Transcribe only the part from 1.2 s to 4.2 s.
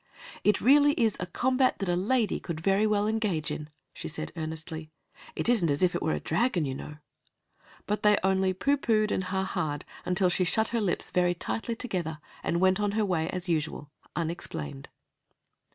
combat that a lady could very well engage in," she